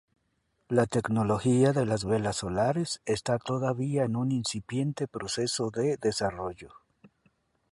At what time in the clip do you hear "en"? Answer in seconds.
4.03-4.15